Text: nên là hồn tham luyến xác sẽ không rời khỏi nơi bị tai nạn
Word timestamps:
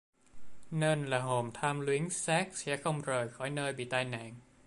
nên 0.71 1.05
là 1.05 1.19
hồn 1.19 1.51
tham 1.53 1.79
luyến 1.79 2.09
xác 2.09 2.57
sẽ 2.57 2.77
không 2.77 3.01
rời 3.01 3.29
khỏi 3.29 3.49
nơi 3.49 3.73
bị 3.73 3.85
tai 3.85 4.05
nạn 4.05 4.35